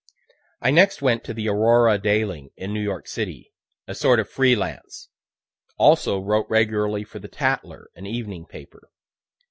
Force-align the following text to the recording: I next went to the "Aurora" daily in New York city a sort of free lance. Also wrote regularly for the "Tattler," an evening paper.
I 0.61 0.71
next 0.71 1.03
went 1.03 1.23
to 1.25 1.33
the 1.35 1.47
"Aurora" 1.47 1.99
daily 1.99 2.51
in 2.57 2.73
New 2.73 2.81
York 2.81 3.07
city 3.07 3.53
a 3.87 3.93
sort 3.93 4.19
of 4.19 4.27
free 4.27 4.55
lance. 4.55 5.09
Also 5.77 6.19
wrote 6.19 6.47
regularly 6.49 7.03
for 7.03 7.19
the 7.19 7.27
"Tattler," 7.29 7.85
an 7.93 8.07
evening 8.07 8.47
paper. 8.47 8.89